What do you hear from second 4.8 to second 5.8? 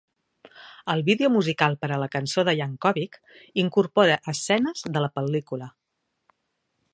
de la pel·lícula.